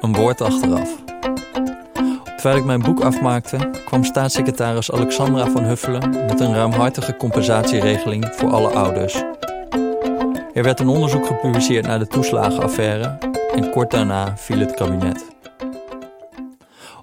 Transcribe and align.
Een 0.00 0.14
woord 0.14 0.40
achteraf. 0.40 1.02
Terwijl 2.24 2.56
ik 2.56 2.64
mijn 2.64 2.82
boek 2.82 3.00
afmaakte, 3.00 3.70
kwam 3.84 4.04
staatssecretaris 4.04 4.92
Alexandra 4.92 5.50
van 5.50 5.64
Huffelen 5.64 6.10
met 6.10 6.40
een 6.40 6.54
ruimhartige 6.54 7.16
compensatieregeling 7.16 8.28
voor 8.32 8.50
alle 8.50 8.68
ouders. 8.68 9.14
Er 10.52 10.62
werd 10.62 10.80
een 10.80 10.88
onderzoek 10.88 11.26
gepubliceerd 11.26 11.86
naar 11.86 11.98
de 11.98 12.06
toeslagenaffaire 12.06 13.18
en 13.54 13.70
kort 13.70 13.90
daarna 13.90 14.36
viel 14.36 14.58
het 14.58 14.74
kabinet. 14.74 15.30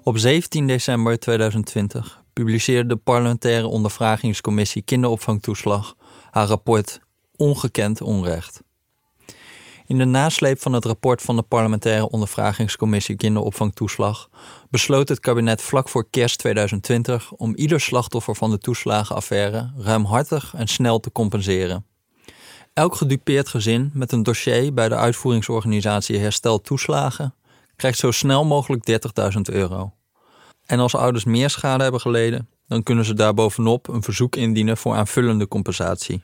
Op 0.02 0.18
17 0.18 0.66
december 0.66 1.18
2020 1.18 2.22
publiceerde 2.32 2.88
de 2.88 2.96
parlementaire 2.96 3.66
ondervragingscommissie 3.66 4.82
kinderopvangtoeslag 4.82 5.94
haar 6.30 6.46
rapport 6.46 7.00
Ongekend 7.36 8.00
Onrecht. 8.00 8.62
In 9.86 9.98
de 9.98 10.04
nasleep 10.04 10.60
van 10.60 10.72
het 10.72 10.84
rapport 10.84 11.22
van 11.22 11.36
de 11.36 11.42
parlementaire 11.42 12.10
ondervragingscommissie 12.10 13.16
kinderopvangtoeslag 13.16 14.28
besloot 14.68 15.08
het 15.08 15.20
kabinet 15.20 15.62
vlak 15.62 15.88
voor 15.88 16.06
kerst 16.10 16.38
2020 16.38 17.32
om 17.32 17.54
ieder 17.54 17.80
slachtoffer 17.80 18.36
van 18.36 18.50
de 18.50 18.58
toeslagenaffaire 18.58 19.72
ruimhartig 19.76 20.54
en 20.54 20.66
snel 20.66 21.00
te 21.00 21.12
compenseren. 21.12 21.86
Elk 22.72 22.94
gedupeerd 22.94 23.48
gezin 23.48 23.90
met 23.94 24.12
een 24.12 24.22
dossier 24.22 24.74
bij 24.74 24.88
de 24.88 24.96
uitvoeringsorganisatie 24.96 26.18
Herstel 26.18 26.60
Toeslagen 26.60 27.34
krijgt 27.76 27.98
zo 27.98 28.10
snel 28.10 28.44
mogelijk 28.44 29.00
30.000 29.36 29.40
euro. 29.42 29.92
En 30.66 30.80
als 30.80 30.94
ouders 30.94 31.24
meer 31.24 31.50
schade 31.50 31.82
hebben 31.82 32.00
geleden, 32.00 32.48
dan 32.70 32.82
kunnen 32.82 33.04
ze 33.04 33.14
daarbovenop 33.14 33.88
een 33.88 34.02
verzoek 34.02 34.36
indienen 34.36 34.76
voor 34.76 34.94
aanvullende 34.94 35.48
compensatie. 35.48 36.22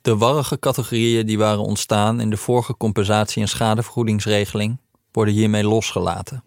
De 0.00 0.16
warrige 0.16 0.58
categorieën 0.58 1.26
die 1.26 1.38
waren 1.38 1.62
ontstaan 1.62 2.20
in 2.20 2.30
de 2.30 2.36
vorige 2.36 2.76
compensatie- 2.76 3.42
en 3.42 3.48
schadevergoedingsregeling 3.48 4.78
worden 5.12 5.34
hiermee 5.34 5.64
losgelaten. 5.64 6.44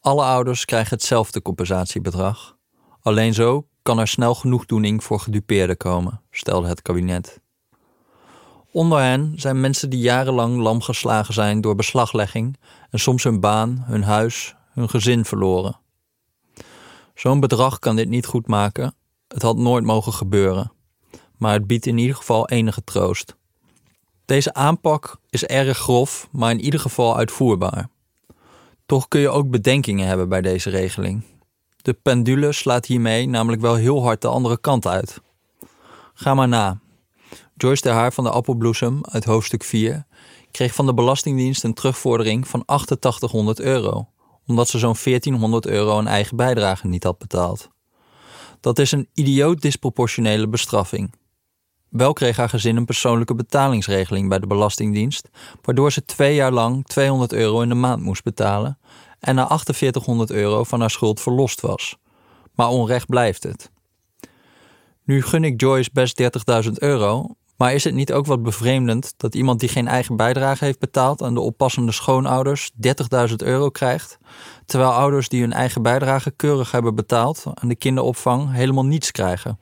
Alle 0.00 0.22
ouders 0.22 0.64
krijgen 0.64 0.94
hetzelfde 0.94 1.42
compensatiebedrag. 1.42 2.56
Alleen 3.02 3.34
zo 3.34 3.66
kan 3.82 3.98
er 3.98 4.08
snel 4.08 4.34
genoegdoening 4.34 5.04
voor 5.04 5.20
gedupeerden 5.20 5.76
komen, 5.76 6.20
stelde 6.30 6.68
het 6.68 6.82
kabinet. 6.82 7.40
Onder 8.72 9.00
hen 9.00 9.32
zijn 9.36 9.60
mensen 9.60 9.90
die 9.90 10.00
jarenlang 10.00 10.56
lam 10.56 10.80
geslagen 10.80 11.34
zijn 11.34 11.60
door 11.60 11.74
beslaglegging 11.74 12.58
en 12.90 12.98
soms 12.98 13.22
hun 13.22 13.40
baan, 13.40 13.84
hun 13.86 14.02
huis, 14.02 14.54
hun 14.72 14.90
gezin 14.90 15.24
verloren. 15.24 15.82
Zo'n 17.14 17.40
bedrag 17.40 17.78
kan 17.78 17.96
dit 17.96 18.08
niet 18.08 18.26
goed 18.26 18.46
maken. 18.46 18.94
Het 19.28 19.42
had 19.42 19.56
nooit 19.56 19.84
mogen 19.84 20.12
gebeuren. 20.12 20.72
Maar 21.38 21.52
het 21.52 21.66
biedt 21.66 21.86
in 21.86 21.98
ieder 21.98 22.16
geval 22.16 22.48
enige 22.48 22.84
troost. 22.84 23.36
Deze 24.24 24.54
aanpak 24.54 25.16
is 25.30 25.44
erg 25.44 25.78
grof, 25.78 26.28
maar 26.32 26.50
in 26.50 26.60
ieder 26.60 26.80
geval 26.80 27.16
uitvoerbaar. 27.16 27.88
Toch 28.86 29.08
kun 29.08 29.20
je 29.20 29.28
ook 29.28 29.50
bedenkingen 29.50 30.06
hebben 30.06 30.28
bij 30.28 30.40
deze 30.40 30.70
regeling. 30.70 31.24
De 31.82 31.92
pendule 31.92 32.52
slaat 32.52 32.86
hiermee 32.86 33.28
namelijk 33.28 33.62
wel 33.62 33.74
heel 33.74 34.02
hard 34.02 34.22
de 34.22 34.28
andere 34.28 34.60
kant 34.60 34.86
uit. 34.86 35.20
Ga 36.14 36.34
maar 36.34 36.48
na. 36.48 36.80
Joyce 37.56 37.82
de 37.82 37.88
Haar 37.88 38.12
van 38.12 38.24
de 38.24 38.30
Appelbloesem 38.30 39.00
uit 39.02 39.24
hoofdstuk 39.24 39.64
4 39.64 40.06
kreeg 40.54 40.74
van 40.74 40.86
de 40.86 40.94
Belastingdienst 40.94 41.64
een 41.64 41.74
terugvordering 41.74 42.48
van 42.48 42.62
8800 42.64 43.60
euro, 43.60 44.08
omdat 44.46 44.68
ze 44.68 44.78
zo'n 44.78 44.96
1400 45.04 45.66
euro 45.66 45.98
een 45.98 46.06
eigen 46.06 46.36
bijdrage 46.36 46.86
niet 46.86 47.04
had 47.04 47.18
betaald. 47.18 47.68
Dat 48.60 48.78
is 48.78 48.92
een 48.92 49.08
idioot 49.14 49.60
disproportionele 49.60 50.48
bestraffing. 50.48 51.14
Wel 51.88 52.12
kreeg 52.12 52.36
haar 52.36 52.48
gezin 52.48 52.76
een 52.76 52.84
persoonlijke 52.84 53.34
betalingsregeling 53.34 54.28
bij 54.28 54.38
de 54.38 54.46
Belastingdienst, 54.46 55.28
waardoor 55.62 55.92
ze 55.92 56.04
twee 56.04 56.34
jaar 56.34 56.52
lang 56.52 56.86
200 56.86 57.32
euro 57.32 57.60
in 57.60 57.68
de 57.68 57.74
maand 57.74 58.02
moest 58.02 58.22
betalen 58.22 58.78
en 59.18 59.34
na 59.34 59.46
4800 59.46 60.30
euro 60.30 60.64
van 60.64 60.80
haar 60.80 60.90
schuld 60.90 61.20
verlost 61.20 61.60
was. 61.60 61.96
Maar 62.54 62.68
onrecht 62.68 63.06
blijft 63.06 63.42
het. 63.42 63.70
Nu 65.04 65.22
gun 65.22 65.44
ik 65.44 65.60
Joyce 65.60 65.90
best 65.92 66.22
30.000 66.64 66.72
euro, 66.72 67.36
maar 67.56 67.74
is 67.74 67.84
het 67.84 67.94
niet 67.94 68.12
ook 68.12 68.26
wat 68.26 68.42
bevreemdend 68.42 69.14
dat 69.16 69.34
iemand 69.34 69.60
die 69.60 69.68
geen 69.68 69.88
eigen 69.88 70.16
bijdrage 70.16 70.64
heeft 70.64 70.78
betaald 70.78 71.22
aan 71.22 71.34
de 71.34 71.40
oppassende 71.40 71.92
schoonouders 71.92 72.70
30.000 73.28 73.34
euro 73.36 73.68
krijgt, 73.68 74.18
terwijl 74.66 74.90
ouders 74.90 75.28
die 75.28 75.40
hun 75.40 75.52
eigen 75.52 75.82
bijdrage 75.82 76.30
keurig 76.30 76.70
hebben 76.70 76.94
betaald 76.94 77.44
aan 77.54 77.68
de 77.68 77.76
kinderopvang 77.76 78.52
helemaal 78.52 78.84
niets 78.84 79.10
krijgen? 79.10 79.58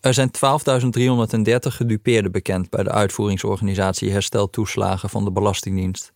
Er 0.00 0.14
zijn 0.14 0.30
12.330 0.30 1.58
gedupeerden 1.60 2.32
bekend 2.32 2.70
bij 2.70 2.82
de 2.82 2.90
uitvoeringsorganisatie 2.90 4.10
Herstel 4.10 4.50
Toeslagen 4.50 5.08
van 5.08 5.24
de 5.24 5.32
Belastingdienst. 5.32 6.12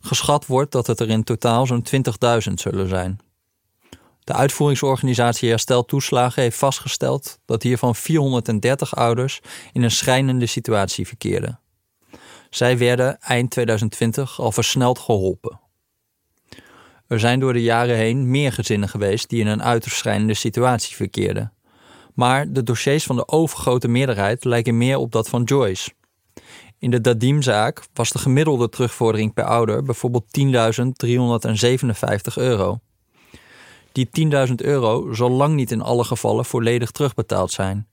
Geschat 0.00 0.46
wordt 0.46 0.72
dat 0.72 0.86
het 0.86 1.00
er 1.00 1.08
in 1.08 1.24
totaal 1.24 1.66
zo'n 1.66 1.86
20.000 2.48 2.52
zullen 2.54 2.88
zijn. 2.88 3.18
De 4.24 4.32
uitvoeringsorganisatie 4.32 5.48
Herstel 5.48 5.84
Toeslagen 5.84 6.42
heeft 6.42 6.58
vastgesteld 6.58 7.38
dat 7.44 7.62
hiervan 7.62 7.94
430 7.94 8.96
ouders 8.96 9.40
in 9.72 9.82
een 9.82 9.90
schrijnende 9.90 10.46
situatie 10.46 11.06
verkeerden. 11.06 11.60
Zij 12.50 12.78
werden 12.78 13.20
eind 13.20 13.50
2020 13.50 14.40
al 14.40 14.52
versneld 14.52 14.98
geholpen. 14.98 15.60
Er 17.06 17.20
zijn 17.20 17.40
door 17.40 17.52
de 17.52 17.62
jaren 17.62 17.96
heen 17.96 18.30
meer 18.30 18.52
gezinnen 18.52 18.88
geweest 18.88 19.28
die 19.28 19.40
in 19.40 19.46
een 19.46 19.62
uiterst 19.62 19.96
schrijnende 19.96 20.34
situatie 20.34 20.96
verkeerden. 20.96 21.52
Maar 22.14 22.52
de 22.52 22.62
dossiers 22.62 23.04
van 23.04 23.16
de 23.16 23.28
overgrote 23.28 23.88
meerderheid 23.88 24.44
lijken 24.44 24.78
meer 24.78 24.96
op 24.96 25.12
dat 25.12 25.28
van 25.28 25.42
Joyce. 25.42 25.92
In 26.78 26.90
de 26.90 27.00
Dadim-zaak 27.00 27.82
was 27.92 28.10
de 28.10 28.18
gemiddelde 28.18 28.68
terugvordering 28.68 29.34
per 29.34 29.44
ouder 29.44 29.82
bijvoorbeeld 29.82 30.24
10.357 30.38 32.34
euro. 32.34 32.80
Die 33.94 34.08
10.000 34.48 34.54
euro 34.54 35.12
zal 35.12 35.30
lang 35.30 35.54
niet 35.54 35.70
in 35.70 35.82
alle 35.82 36.04
gevallen 36.04 36.44
volledig 36.44 36.90
terugbetaald 36.90 37.50
zijn. 37.50 37.88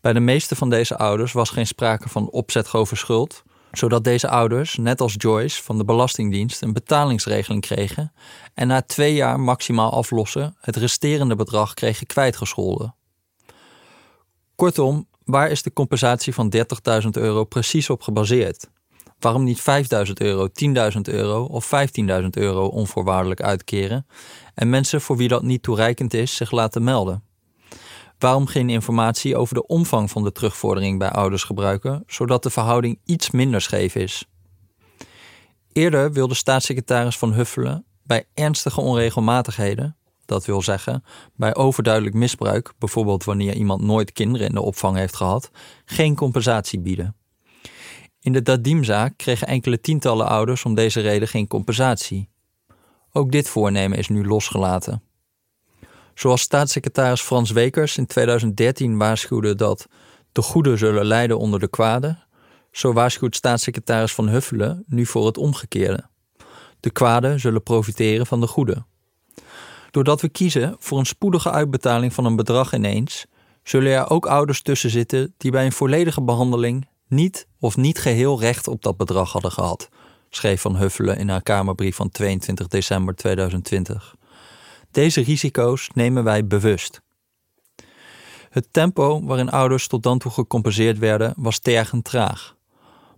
Bij 0.00 0.12
de 0.12 0.20
meeste 0.20 0.56
van 0.56 0.70
deze 0.70 0.96
ouders 0.96 1.32
was 1.32 1.50
geen 1.50 1.66
sprake 1.66 2.08
van 2.08 2.30
opzetgrove 2.30 2.96
schuld, 2.96 3.42
zodat 3.72 4.04
deze 4.04 4.28
ouders, 4.28 4.76
net 4.76 5.00
als 5.00 5.14
Joyce 5.16 5.62
van 5.62 5.78
de 5.78 5.84
Belastingdienst, 5.84 6.62
een 6.62 6.72
betalingsregeling 6.72 7.60
kregen 7.60 8.12
en 8.54 8.66
na 8.66 8.82
twee 8.82 9.14
jaar 9.14 9.40
maximaal 9.40 9.92
aflossen 9.92 10.56
het 10.60 10.76
resterende 10.76 11.36
bedrag 11.36 11.74
kregen 11.74 12.06
kwijtgescholden. 12.06 12.94
Kortom, 14.54 15.06
waar 15.24 15.50
is 15.50 15.62
de 15.62 15.72
compensatie 15.72 16.34
van 16.34 16.52
30.000 17.02 17.08
euro 17.10 17.44
precies 17.44 17.90
op 17.90 18.02
gebaseerd? 18.02 18.68
Waarom 19.18 19.44
niet 19.44 19.60
5.000 19.60 20.12
euro, 20.14 20.48
10.000 20.48 21.00
euro 21.02 21.44
of 21.44 21.70
15.000 22.20 22.26
euro 22.30 22.66
onvoorwaardelijk 22.66 23.42
uitkeren 23.42 24.06
en 24.54 24.70
mensen 24.70 25.00
voor 25.00 25.16
wie 25.16 25.28
dat 25.28 25.42
niet 25.42 25.62
toereikend 25.62 26.14
is 26.14 26.36
zich 26.36 26.50
laten 26.50 26.84
melden? 26.84 27.22
Waarom 28.18 28.46
geen 28.46 28.70
informatie 28.70 29.36
over 29.36 29.54
de 29.54 29.66
omvang 29.66 30.10
van 30.10 30.22
de 30.22 30.32
terugvordering 30.32 30.98
bij 30.98 31.10
ouders 31.10 31.44
gebruiken, 31.44 32.02
zodat 32.06 32.42
de 32.42 32.50
verhouding 32.50 33.00
iets 33.04 33.30
minder 33.30 33.60
scheef 33.60 33.94
is? 33.94 34.24
Eerder 35.72 36.12
wilde 36.12 36.34
staatssecretaris 36.34 37.18
Van 37.18 37.32
Huffelen 37.32 37.84
bij 38.02 38.24
ernstige 38.34 38.80
onregelmatigheden 38.80 39.98
dat 40.28 40.46
wil 40.46 40.62
zeggen, 40.62 41.04
bij 41.34 41.54
overduidelijk 41.54 42.14
misbruik, 42.14 42.72
bijvoorbeeld 42.78 43.24
wanneer 43.24 43.54
iemand 43.54 43.82
nooit 43.82 44.12
kinderen 44.12 44.46
in 44.48 44.54
de 44.54 44.60
opvang 44.60 44.96
heeft 44.96 45.16
gehad, 45.16 45.50
geen 45.84 46.14
compensatie 46.14 46.80
bieden. 46.80 47.16
In 48.28 48.34
de 48.34 48.42
Dadim-zaak 48.42 49.16
kregen 49.16 49.46
enkele 49.46 49.80
tientallen 49.80 50.26
ouders 50.26 50.64
om 50.64 50.74
deze 50.74 51.00
reden 51.00 51.28
geen 51.28 51.46
compensatie. 51.46 52.28
Ook 53.12 53.32
dit 53.32 53.48
voornemen 53.48 53.98
is 53.98 54.08
nu 54.08 54.26
losgelaten. 54.26 55.02
Zoals 56.14 56.40
staatssecretaris 56.40 57.20
Frans 57.20 57.50
Wekers 57.50 57.96
in 57.96 58.06
2013 58.06 58.98
waarschuwde 58.98 59.54
dat 59.54 59.86
de 60.32 60.42
goeden 60.42 60.78
zullen 60.78 61.04
lijden 61.04 61.38
onder 61.38 61.60
de 61.60 61.68
kwade, 61.68 62.18
zo 62.70 62.92
waarschuwt 62.92 63.36
staatssecretaris 63.36 64.14
Van 64.14 64.28
Huffelen 64.28 64.84
nu 64.86 65.06
voor 65.06 65.26
het 65.26 65.38
omgekeerde. 65.38 66.04
De 66.80 66.90
kwade 66.90 67.38
zullen 67.38 67.62
profiteren 67.62 68.26
van 68.26 68.40
de 68.40 68.46
goede. 68.46 68.84
Doordat 69.90 70.20
we 70.20 70.28
kiezen 70.28 70.76
voor 70.78 70.98
een 70.98 71.06
spoedige 71.06 71.50
uitbetaling 71.50 72.12
van 72.12 72.24
een 72.24 72.36
bedrag 72.36 72.74
ineens, 72.74 73.26
zullen 73.62 73.92
er 73.92 74.10
ook 74.10 74.26
ouders 74.26 74.62
tussen 74.62 74.90
zitten 74.90 75.34
die 75.36 75.50
bij 75.50 75.64
een 75.64 75.72
volledige 75.72 76.22
behandeling 76.22 76.86
niet 77.08 77.46
of 77.58 77.76
niet 77.76 77.98
geheel 77.98 78.40
recht 78.40 78.68
op 78.68 78.82
dat 78.82 78.96
bedrag 78.96 79.32
hadden 79.32 79.52
gehad, 79.52 79.88
schreef 80.30 80.60
Van 80.60 80.76
Huffelen 80.76 81.18
in 81.18 81.28
haar 81.28 81.42
Kamerbrief 81.42 81.96
van 81.96 82.10
22 82.10 82.66
december 82.66 83.14
2020. 83.14 84.14
Deze 84.90 85.20
risico's 85.20 85.90
nemen 85.94 86.24
wij 86.24 86.46
bewust. 86.46 87.00
Het 88.50 88.68
tempo 88.70 89.24
waarin 89.24 89.50
ouders 89.50 89.86
tot 89.86 90.02
dan 90.02 90.18
toe 90.18 90.32
gecompenseerd 90.32 90.98
werden 90.98 91.34
was 91.36 91.58
tergend 91.58 92.04
traag. 92.04 92.56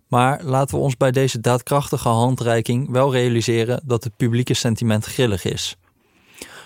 Maar 0.07 0.43
laten 0.43 0.75
we 0.75 0.81
ons 0.81 0.97
bij 0.97 1.11
deze 1.11 1.39
daadkrachtige 1.39 2.09
handreiking 2.09 2.89
wel 2.89 3.11
realiseren 3.11 3.81
dat 3.85 4.03
het 4.03 4.15
publieke 4.17 4.53
sentiment 4.53 5.05
grillig 5.05 5.45
is. 5.45 5.77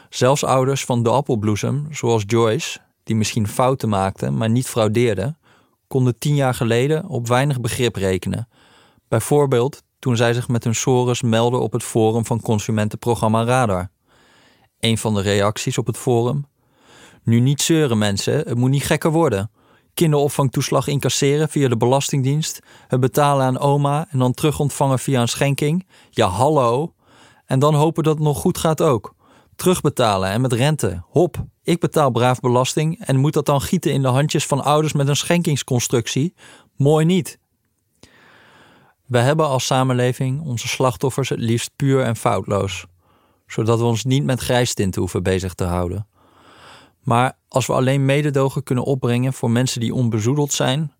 Zelfs 0.09 0.43
ouders 0.43 0.85
van 0.85 1.03
de 1.03 1.09
appelbloesem, 1.09 1.87
zoals 1.91 2.23
Joyce, 2.25 2.79
die 3.03 3.15
misschien 3.15 3.47
fouten 3.47 3.89
maakten, 3.89 4.37
maar 4.37 4.49
niet 4.49 4.67
fraudeerden, 4.67 5.37
konden 5.95 6.17
tien 6.17 6.35
jaar 6.35 6.53
geleden 6.53 7.07
op 7.07 7.27
weinig 7.27 7.61
begrip 7.61 7.95
rekenen. 7.95 8.47
Bijvoorbeeld 9.07 9.83
toen 9.99 10.15
zij 10.15 10.33
zich 10.33 10.47
met 10.47 10.63
hun 10.63 10.75
sores 10.75 11.21
melden 11.21 11.61
op 11.61 11.71
het 11.71 11.83
forum 11.83 12.25
van 12.25 12.41
consumentenprogramma 12.41 13.43
Radar. 13.43 13.89
Een 14.79 14.97
van 14.97 15.13
de 15.13 15.21
reacties 15.21 15.77
op 15.77 15.87
het 15.87 15.97
forum. 15.97 16.45
Nu 17.23 17.39
niet 17.39 17.61
zeuren 17.61 17.97
mensen, 17.97 18.33
het 18.33 18.55
moet 18.57 18.69
niet 18.69 18.85
gekker 18.85 19.11
worden. 19.11 19.51
Kinderopvangtoeslag 19.93 20.87
incasseren 20.87 21.49
via 21.49 21.67
de 21.67 21.77
Belastingdienst, 21.77 22.59
het 22.87 22.99
betalen 22.99 23.45
aan 23.45 23.59
oma 23.59 24.07
en 24.09 24.19
dan 24.19 24.33
terug 24.33 24.59
ontvangen 24.59 24.99
via 24.99 25.21
een 25.21 25.27
schenking. 25.27 25.87
Ja, 26.09 26.27
hallo. 26.27 26.93
En 27.45 27.59
dan 27.59 27.73
hopen 27.73 28.03
dat 28.03 28.15
het 28.15 28.23
nog 28.23 28.37
goed 28.37 28.57
gaat 28.57 28.81
ook. 28.81 29.14
Terugbetalen 29.55 30.29
en 30.29 30.41
met 30.41 30.53
rente. 30.53 31.03
Hop, 31.09 31.45
ik 31.63 31.79
betaal 31.79 32.11
braaf 32.11 32.39
belasting 32.39 33.05
en 33.05 33.17
moet 33.17 33.33
dat 33.33 33.45
dan 33.45 33.61
gieten 33.61 33.91
in 33.91 34.01
de 34.01 34.07
handjes 34.07 34.45
van 34.45 34.63
ouders 34.63 34.93
met 34.93 35.07
een 35.07 35.15
schenkingsconstructie? 35.15 36.33
Mooi 36.75 37.05
niet. 37.05 37.39
We 39.05 39.17
hebben 39.17 39.47
als 39.47 39.65
samenleving 39.65 40.41
onze 40.41 40.67
slachtoffers 40.67 41.29
het 41.29 41.39
liefst 41.39 41.71
puur 41.75 42.01
en 42.01 42.15
foutloos, 42.15 42.85
zodat 43.47 43.79
we 43.79 43.85
ons 43.85 44.03
niet 44.03 44.23
met 44.23 44.39
grijstinten 44.39 45.01
hoeven 45.01 45.23
bezig 45.23 45.53
te 45.53 45.63
houden. 45.63 46.07
Maar 46.99 47.37
als 47.47 47.67
we 47.67 47.73
alleen 47.73 48.05
mededogen 48.05 48.63
kunnen 48.63 48.83
opbrengen 48.83 49.33
voor 49.33 49.51
mensen 49.51 49.79
die 49.79 49.93
onbezoedeld 49.93 50.53
zijn, 50.53 50.93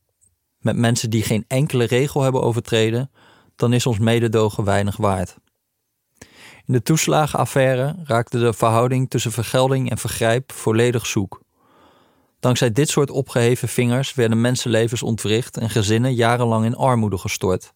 met 0.60 0.78
mensen 0.78 1.10
die 1.10 1.24
geen 1.24 1.46
enkele 1.48 1.84
regel 1.84 2.22
hebben 2.22 2.42
overtreden, 2.42 3.12
dan 3.56 3.74
is 3.74 3.86
ons 3.86 4.00
mededogen 4.00 4.64
weinig 4.64 4.98
waard. 4.98 5.38
In 6.68 6.74
de 6.74 6.82
toeslagenaffaire 6.82 7.96
raakte 8.04 8.40
de 8.40 8.54
verhouding 8.54 9.10
tussen 9.10 9.32
vergelding 9.32 9.90
en 9.90 9.98
vergrijp 9.98 10.52
volledig 10.52 11.06
zoek. 11.06 11.42
Dankzij 12.40 12.72
dit 12.72 12.90
soort 12.90 13.10
opgeheven 13.10 13.68
vingers 13.68 14.14
werden 14.14 14.42
mensenlevens 14.42 15.04
ontwricht 15.04 15.58
en 15.58 15.70
gezinnen 15.70 16.14
jarenlang 16.14 16.66
in 16.66 16.76
armoede 16.76 17.18
gestort. 17.18 17.74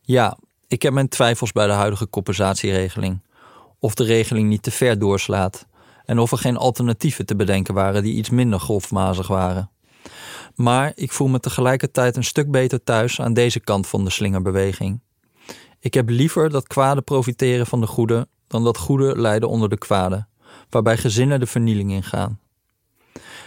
Ja, 0.00 0.38
ik 0.68 0.82
heb 0.82 0.92
mijn 0.92 1.08
twijfels 1.08 1.52
bij 1.52 1.66
de 1.66 1.72
huidige 1.72 2.10
compensatieregeling. 2.10 3.22
Of 3.78 3.94
de 3.94 4.04
regeling 4.04 4.48
niet 4.48 4.62
te 4.62 4.70
ver 4.70 4.98
doorslaat 4.98 5.66
en 6.04 6.18
of 6.18 6.32
er 6.32 6.38
geen 6.38 6.56
alternatieven 6.56 7.26
te 7.26 7.36
bedenken 7.36 7.74
waren 7.74 8.02
die 8.02 8.14
iets 8.14 8.30
minder 8.30 8.60
grofmazig 8.60 9.26
waren. 9.26 9.70
Maar 10.54 10.92
ik 10.94 11.12
voel 11.12 11.28
me 11.28 11.40
tegelijkertijd 11.40 12.16
een 12.16 12.24
stuk 12.24 12.50
beter 12.50 12.84
thuis 12.84 13.20
aan 13.20 13.34
deze 13.34 13.60
kant 13.60 13.86
van 13.86 14.04
de 14.04 14.10
slingerbeweging. 14.10 15.00
Ik 15.84 15.94
heb 15.94 16.08
liever 16.08 16.50
dat 16.50 16.66
kwade 16.66 17.02
profiteren 17.02 17.66
van 17.66 17.80
de 17.80 17.86
goede 17.86 18.28
dan 18.46 18.64
dat 18.64 18.78
goede 18.78 19.20
lijden 19.20 19.48
onder 19.48 19.68
de 19.68 19.78
kwade, 19.78 20.26
waarbij 20.70 20.96
gezinnen 20.96 21.40
de 21.40 21.46
vernieling 21.46 21.90
ingaan. 21.90 22.40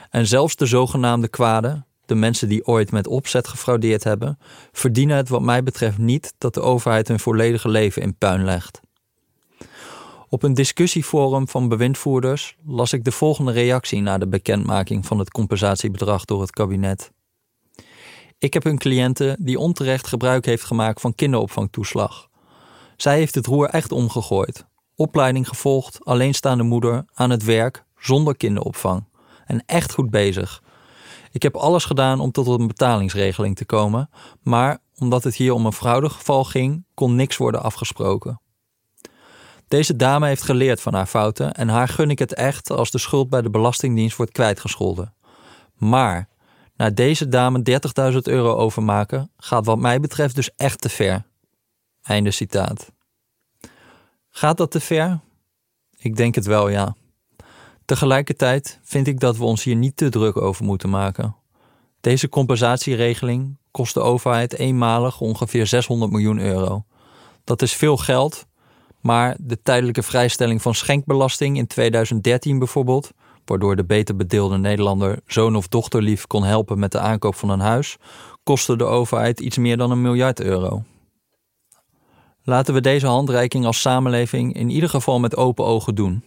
En 0.10 0.28
zelfs 0.28 0.56
de 0.56 0.66
zogenaamde 0.66 1.28
kwade, 1.28 1.86
de 2.06 2.16
mensen 2.16 2.50
die 2.50 2.66
ooit 2.66 2.92
met 2.92 3.08
opzet 3.08 3.48
gefraudeerd 3.48 4.04
hebben, 4.04 4.40
verdienen 4.72 5.18
het 5.18 5.30
wat 5.30 5.42
mij 5.42 5.64
betreft 5.64 5.98
niet 5.98 6.34
dat 6.38 6.54
de 6.54 6.62
overheid 6.62 7.08
hun 7.08 7.20
volledige 7.20 7.70
leven 7.70 8.02
in 8.02 8.18
puin 8.18 8.44
legt. 8.44 8.80
Op 10.30 10.44
een 10.44 10.54
discussieforum 10.54 11.48
van 11.48 11.68
bewindvoerders 11.68 12.56
las 12.66 12.94
ik 12.94 13.04
de 13.04 13.12
volgende 13.12 13.52
reactie 13.52 14.02
na 14.02 14.18
de 14.18 14.28
bekendmaking 14.28 15.06
van 15.06 15.20
het 15.20 15.32
compensatiebedrag 15.32 16.26
door 16.26 16.42
het 16.42 16.52
kabinet. 16.52 17.12
Ik 18.40 18.54
heb 18.54 18.66
een 18.66 18.78
cliënte 18.78 19.36
die 19.40 19.60
onterecht 19.60 20.08
gebruik 20.08 20.46
heeft 20.46 20.64
gemaakt 20.64 21.02
van 21.02 21.16
kinderopvangtoeslag. 21.16 22.27
Zij 22.98 23.18
heeft 23.18 23.36
het 23.36 23.46
roer 23.46 23.70
echt 23.70 23.92
omgegooid. 23.92 24.66
Opleiding 24.96 25.48
gevolgd, 25.48 26.06
alleenstaande 26.06 26.64
moeder, 26.64 27.06
aan 27.14 27.30
het 27.30 27.44
werk, 27.44 27.86
zonder 27.98 28.38
kinderopvang. 28.38 29.08
En 29.46 29.64
echt 29.66 29.94
goed 29.94 30.10
bezig. 30.10 30.64
Ik 31.32 31.44
heb 31.44 31.56
alles 31.56 31.86
gedaan 31.86 32.20
om 32.20 32.32
tot 32.32 32.48
een 32.48 32.68
betalingsregeling 32.68 33.56
te 33.56 33.66
komen, 33.66 34.10
maar 34.42 34.80
omdat 34.96 35.24
het 35.24 35.36
hier 35.36 35.54
om 35.54 35.66
een 35.66 35.74
fraudegeval 35.74 36.44
ging, 36.44 36.86
kon 36.94 37.16
niks 37.16 37.38
worden 37.38 37.64
afgesproken. 37.64 38.42
Deze 39.68 39.96
dame 39.96 40.28
heeft 40.28 40.44
geleerd 40.44 40.82
van 40.82 40.94
haar 40.94 41.06
fouten 41.06 41.54
en 41.54 41.68
haar 41.68 41.88
gun 41.88 42.10
ik 42.10 42.20
het 42.20 42.34
echt 42.34 42.72
als 42.72 42.92
de 42.92 42.98
schuld 42.98 43.30
bij 43.30 43.42
de 43.42 43.50
Belastingdienst 43.50 44.18
wordt 44.18 44.32
kwijtgescholden. 44.32 45.14
Maar 45.76 46.30
naar 46.76 46.94
deze 46.94 47.28
dame 47.28 47.80
30.000 48.12 48.18
euro 48.24 48.56
overmaken 48.56 49.32
gaat 49.38 49.66
wat 49.66 49.78
mij 49.78 50.00
betreft 50.00 50.36
dus 50.36 50.50
echt 50.56 50.82
te 50.82 50.90
ver. 50.90 51.26
Einde 52.08 52.32
citaat. 52.32 52.92
Gaat 54.30 54.58
dat 54.58 54.72
te 54.72 54.80
ver? 54.80 55.20
Ik 55.98 56.16
denk 56.16 56.36
het 56.36 56.46
wel, 56.46 56.70
ja. 56.70 56.96
Tegelijkertijd 57.86 58.80
vind 58.84 59.08
ik 59.08 59.20
dat 59.20 59.38
we 59.38 59.44
ons 59.44 59.64
hier 59.64 59.76
niet 59.76 59.98
te 59.98 60.10
druk 60.10 60.38
over 60.38 60.66
moeten 60.66 60.90
maken. 60.90 61.36
Deze 62.02 62.30
compensatieregeling 62.30 63.58
kost 63.72 63.94
de 63.94 64.00
overheid 64.00 64.54
eenmalig 64.54 65.22
ongeveer 65.22 65.68
600 65.68 66.12
miljoen 66.12 66.40
euro. 66.40 66.86
Dat 67.44 67.62
is 67.62 67.74
veel 67.74 67.98
geld, 67.98 68.46
maar 69.02 69.36
de 69.40 69.62
tijdelijke 69.62 70.04
vrijstelling 70.04 70.62
van 70.62 70.76
schenkbelasting 70.76 71.58
in 71.58 71.68
2013 71.68 72.60
bijvoorbeeld, 72.60 73.12
waardoor 73.46 73.76
de 73.76 73.86
beter 73.86 74.16
bedeelde 74.16 74.58
Nederlander 74.58 75.20
zoon 75.26 75.56
of 75.56 75.68
dochterlief 75.68 76.28
kon 76.28 76.44
helpen 76.44 76.80
met 76.80 76.92
de 76.92 77.00
aankoop 77.00 77.36
van 77.36 77.50
een 77.50 77.60
huis, 77.60 77.98
kostte 78.44 78.76
de 78.76 78.86
overheid 78.86 79.40
iets 79.40 79.58
meer 79.58 79.78
dan 79.78 79.92
een 79.92 80.02
miljard 80.02 80.42
euro. 80.42 80.84
Laten 82.50 82.74
we 82.74 82.82
deze 82.82 83.08
handreiking 83.08 83.66
als 83.66 83.82
samenleving 83.82 84.54
in 84.54 84.70
ieder 84.70 84.90
geval 84.90 85.20
met 85.20 85.36
open 85.36 85.66
ogen 85.66 85.96
doen 85.96 86.24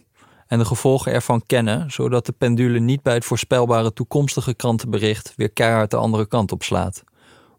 en 0.47 0.59
de 0.59 0.65
gevolgen 0.65 1.11
ervan 1.11 1.45
kennen, 1.45 1.91
zodat 1.91 2.25
de 2.25 2.31
pendule 2.31 2.79
niet 2.79 3.01
bij 3.01 3.13
het 3.13 3.25
voorspelbare 3.25 3.93
toekomstige 3.93 4.53
krantenbericht 4.53 5.33
weer 5.35 5.51
keihard 5.51 5.91
de 5.91 5.97
andere 5.97 6.27
kant 6.27 6.51
op 6.51 6.63
slaat. 6.63 7.03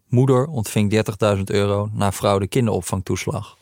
Moeder 0.07 0.47
ontving 0.47 1.03
30.000 1.37 1.43
euro 1.43 1.89
na 1.93 2.11
fraude 2.11 2.47
kinderopvangtoeslag. 2.47 3.57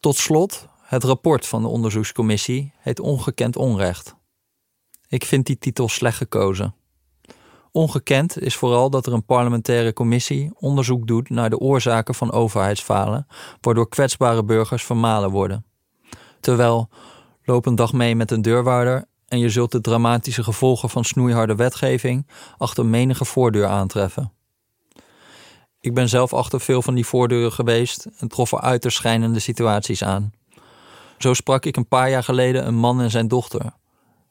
Tot 0.00 0.16
slot, 0.16 0.68
het 0.82 1.04
rapport 1.04 1.46
van 1.46 1.62
de 1.62 1.68
onderzoekscommissie 1.68 2.72
heet 2.78 3.00
Ongekend 3.00 3.56
Onrecht. 3.56 4.14
Ik 5.08 5.24
vind 5.24 5.46
die 5.46 5.58
titel 5.58 5.88
slecht 5.88 6.16
gekozen. 6.16 6.74
Ongekend 7.76 8.38
is 8.38 8.56
vooral 8.56 8.90
dat 8.90 9.06
er 9.06 9.12
een 9.12 9.24
parlementaire 9.24 9.92
commissie 9.92 10.50
onderzoek 10.54 11.06
doet 11.06 11.30
naar 11.30 11.50
de 11.50 11.58
oorzaken 11.58 12.14
van 12.14 12.32
overheidsfalen, 12.32 13.26
waardoor 13.60 13.88
kwetsbare 13.88 14.44
burgers 14.44 14.84
vermalen 14.84 15.30
worden. 15.30 15.64
Terwijl 16.40 16.88
loop 17.44 17.66
een 17.66 17.74
dag 17.74 17.92
mee 17.92 18.16
met 18.16 18.30
een 18.30 18.42
deurwaarder 18.42 19.04
en 19.28 19.38
je 19.38 19.48
zult 19.48 19.72
de 19.72 19.80
dramatische 19.80 20.42
gevolgen 20.42 20.90
van 20.90 21.04
snoeiharde 21.04 21.54
wetgeving 21.54 22.26
achter 22.58 22.86
menige 22.86 23.24
voordeur 23.24 23.66
aantreffen. 23.66 24.32
Ik 25.80 25.94
ben 25.94 26.08
zelf 26.08 26.32
achter 26.32 26.60
veel 26.60 26.82
van 26.82 26.94
die 26.94 27.06
voordeuren 27.06 27.52
geweest 27.52 28.06
en 28.18 28.28
trof 28.28 28.52
er 28.52 28.60
uiterst 28.60 28.96
schijnende 28.96 29.38
situaties 29.38 30.04
aan. 30.04 30.32
Zo 31.18 31.34
sprak 31.34 31.64
ik 31.64 31.76
een 31.76 31.88
paar 31.88 32.10
jaar 32.10 32.24
geleden 32.24 32.66
een 32.66 32.76
man 32.76 33.00
en 33.00 33.10
zijn 33.10 33.28
dochter. 33.28 33.72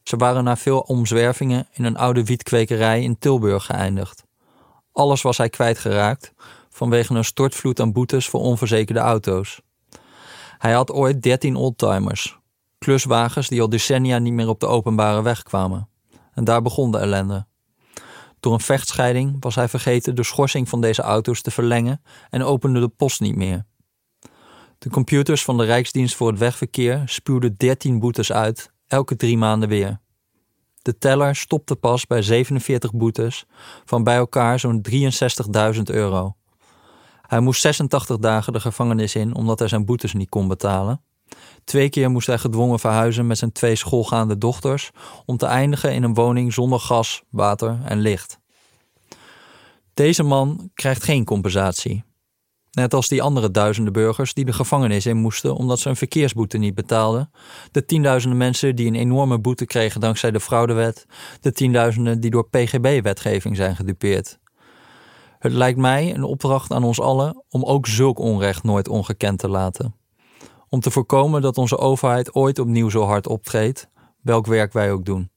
Ze 0.03 0.15
waren 0.15 0.43
na 0.43 0.57
veel 0.57 0.79
omzwervingen 0.79 1.67
in 1.71 1.83
een 1.83 1.97
oude 1.97 2.23
wietkwekerij 2.23 3.01
in 3.01 3.17
Tilburg 3.17 3.65
geëindigd. 3.65 4.23
Alles 4.91 5.21
was 5.21 5.37
hij 5.37 5.49
kwijtgeraakt 5.49 6.33
vanwege 6.69 7.13
een 7.13 7.25
stortvloed 7.25 7.79
aan 7.79 7.91
boetes 7.91 8.27
voor 8.27 8.39
onverzekerde 8.39 8.99
auto's. 8.99 9.61
Hij 10.57 10.71
had 10.71 10.91
ooit 10.91 11.21
13 11.21 11.55
oldtimers, 11.55 12.39
kluswagens 12.77 13.47
die 13.47 13.61
al 13.61 13.69
decennia 13.69 14.17
niet 14.17 14.33
meer 14.33 14.47
op 14.47 14.59
de 14.59 14.65
openbare 14.65 15.21
weg 15.21 15.43
kwamen. 15.43 15.89
En 16.33 16.43
daar 16.43 16.61
begon 16.61 16.91
de 16.91 16.97
ellende. 16.97 17.45
Door 18.39 18.53
een 18.53 18.59
vechtscheiding 18.59 19.37
was 19.39 19.55
hij 19.55 19.69
vergeten 19.69 20.15
de 20.15 20.23
schorsing 20.23 20.69
van 20.69 20.81
deze 20.81 21.01
auto's 21.01 21.41
te 21.41 21.51
verlengen 21.51 22.01
en 22.29 22.43
opende 22.43 22.79
de 22.79 22.87
post 22.87 23.21
niet 23.21 23.35
meer. 23.35 23.65
De 24.77 24.89
computers 24.89 25.43
van 25.43 25.57
de 25.57 25.63
Rijksdienst 25.63 26.15
voor 26.15 26.27
het 26.27 26.39
Wegverkeer 26.39 27.01
spuwden 27.05 27.55
13 27.57 27.99
boetes 27.99 28.31
uit, 28.31 28.72
elke 28.93 29.15
drie 29.15 29.37
maanden 29.37 29.69
weer. 29.69 29.99
De 30.81 30.97
teller 30.97 31.35
stopte 31.35 31.75
pas 31.75 32.07
bij 32.07 32.21
47 32.21 32.93
boetes 32.93 33.45
van 33.85 34.03
bij 34.03 34.15
elkaar 34.15 34.59
zo'n 34.59 34.85
63.000 35.75 35.81
euro. 35.83 36.35
Hij 37.21 37.39
moest 37.39 37.61
86 37.61 38.17
dagen 38.17 38.53
de 38.53 38.59
gevangenis 38.59 39.15
in 39.15 39.35
omdat 39.35 39.59
hij 39.59 39.67
zijn 39.67 39.85
boetes 39.85 40.13
niet 40.13 40.29
kon 40.29 40.47
betalen. 40.47 41.01
Twee 41.63 41.89
keer 41.89 42.11
moest 42.11 42.27
hij 42.27 42.37
gedwongen 42.37 42.79
verhuizen 42.79 43.27
met 43.27 43.37
zijn 43.37 43.51
twee 43.51 43.75
schoolgaande 43.75 44.37
dochters 44.37 44.91
om 45.25 45.37
te 45.37 45.45
eindigen 45.45 45.93
in 45.93 46.03
een 46.03 46.13
woning 46.13 46.53
zonder 46.53 46.79
gas, 46.79 47.23
water 47.29 47.79
en 47.85 47.99
licht. 47.99 48.39
Deze 49.93 50.23
man 50.23 50.69
krijgt 50.73 51.03
geen 51.03 51.25
compensatie. 51.25 52.03
Net 52.73 52.93
als 52.93 53.07
die 53.07 53.21
andere 53.21 53.51
duizenden 53.51 53.93
burgers 53.93 54.33
die 54.33 54.45
de 54.45 54.53
gevangenis 54.53 55.05
in 55.05 55.17
moesten 55.17 55.55
omdat 55.55 55.79
ze 55.79 55.89
een 55.89 55.95
verkeersboete 55.95 56.57
niet 56.57 56.75
betaalden, 56.75 57.31
de 57.71 57.85
tienduizenden 57.85 58.37
mensen 58.37 58.75
die 58.75 58.87
een 58.87 58.95
enorme 58.95 59.39
boete 59.39 59.65
kregen 59.65 60.01
dankzij 60.01 60.31
de 60.31 60.39
fraudewet, 60.39 61.05
de 61.41 61.51
tienduizenden 61.51 62.19
die 62.19 62.31
door 62.31 62.49
PGB-wetgeving 62.49 63.55
zijn 63.55 63.75
gedupeerd. 63.75 64.39
Het 65.39 65.51
lijkt 65.51 65.79
mij 65.79 66.13
een 66.13 66.23
opdracht 66.23 66.71
aan 66.71 66.83
ons 66.83 66.99
allen 66.99 67.43
om 67.49 67.63
ook 67.63 67.87
zulk 67.87 68.19
onrecht 68.19 68.63
nooit 68.63 68.87
ongekend 68.87 69.39
te 69.39 69.49
laten 69.49 70.01
om 70.73 70.79
te 70.79 70.91
voorkomen 70.91 71.41
dat 71.41 71.57
onze 71.57 71.77
overheid 71.77 72.35
ooit 72.35 72.59
opnieuw 72.59 72.89
zo 72.89 73.03
hard 73.03 73.27
optreedt, 73.27 73.89
welk 74.21 74.45
werk 74.45 74.73
wij 74.73 74.91
ook 74.91 75.05
doen. 75.05 75.31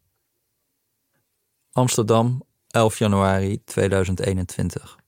Amsterdam, 1.72 2.42
11 2.66 2.98
januari 2.98 3.64
2021. 3.64 5.05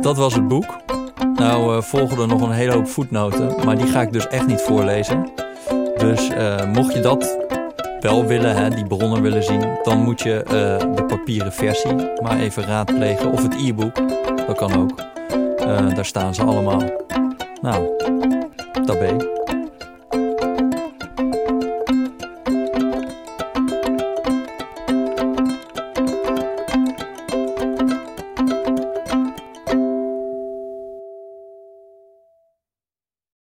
Dat 0.00 0.16
was 0.16 0.34
het 0.34 0.48
boek. 0.48 0.76
Nou 1.34 1.76
uh, 1.76 1.82
volgen 1.82 2.18
er 2.18 2.26
nog 2.26 2.40
een 2.40 2.50
hele 2.50 2.72
hoop 2.72 2.88
voetnoten, 2.88 3.64
maar 3.64 3.76
die 3.76 3.86
ga 3.86 4.00
ik 4.00 4.12
dus 4.12 4.28
echt 4.28 4.46
niet 4.46 4.60
voorlezen. 4.60 5.30
Dus 5.96 6.30
uh, 6.30 6.64
mocht 6.72 6.92
je 6.92 7.00
dat 7.00 7.36
wel 8.00 8.26
willen, 8.26 8.56
hè, 8.56 8.70
die 8.70 8.86
bronnen 8.86 9.22
willen 9.22 9.42
zien, 9.42 9.78
dan 9.82 9.98
moet 9.98 10.22
je 10.22 10.44
uh, 10.44 10.94
de 10.94 11.04
papieren 11.04 11.52
versie 11.52 11.94
maar 12.22 12.38
even 12.38 12.62
raadplegen. 12.62 13.32
Of 13.32 13.42
het 13.42 13.54
e-book, 13.54 13.94
dat 14.46 14.56
kan 14.56 14.72
ook. 14.76 14.96
daar 15.94 16.04
staan 16.04 16.34
ze 16.34 16.42
allemaal. 16.42 16.82
Nou, 17.60 17.96
ben 18.98 19.45